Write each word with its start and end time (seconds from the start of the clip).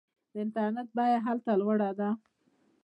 د 0.31 0.33
انټرنیټ 0.43 0.89
بیه 0.97 1.17
هلته 1.25 1.51
لوړه 1.61 1.89
ده. 1.99 2.09